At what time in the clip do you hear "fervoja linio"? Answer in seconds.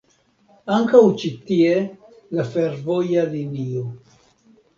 2.55-3.87